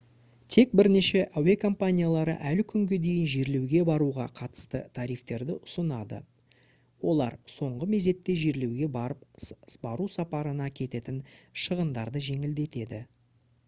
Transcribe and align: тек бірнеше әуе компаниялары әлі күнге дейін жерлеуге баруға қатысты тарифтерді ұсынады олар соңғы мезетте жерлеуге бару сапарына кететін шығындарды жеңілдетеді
тек 0.53 0.69
бірнеше 0.79 1.19
әуе 1.39 1.53
компаниялары 1.63 2.33
әлі 2.51 2.63
күнге 2.71 2.97
дейін 3.03 3.27
жерлеуге 3.33 3.81
баруға 3.89 4.25
қатысты 4.39 4.81
тарифтерді 5.01 5.57
ұсынады 5.69 6.21
олар 7.13 7.37
соңғы 7.59 7.89
мезетте 7.93 8.37
жерлеуге 8.47 8.89
бару 8.97 10.09
сапарына 10.17 10.71
кететін 10.83 11.21
шығындарды 11.67 12.27
жеңілдетеді 12.33 13.03